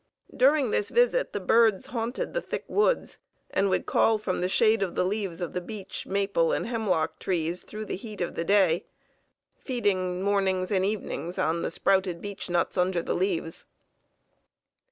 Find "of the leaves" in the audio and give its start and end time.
4.81-5.41